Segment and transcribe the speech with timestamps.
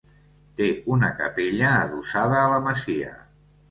[0.61, 3.19] Té una capella adossada a la masia.